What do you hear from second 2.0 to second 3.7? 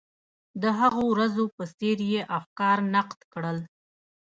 یې افکار نقد کړل.